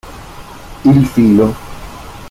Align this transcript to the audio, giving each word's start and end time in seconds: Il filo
Il 0.83 1.05
filo 1.05 1.53